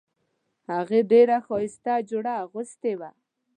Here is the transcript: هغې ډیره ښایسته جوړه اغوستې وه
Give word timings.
هغې 0.71 0.99
ډیره 1.11 1.37
ښایسته 1.45 1.93
جوړه 2.09 2.31
اغوستې 2.43 2.93
وه 2.99 3.09